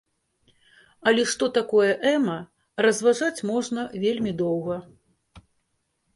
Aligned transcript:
Але 1.11 1.25
што 1.33 1.49
такое 1.57 1.91
эма 2.13 2.37
разважаць 2.87 3.45
можна 3.51 3.81
вельмі 4.07 4.31
доўга. 4.43 4.81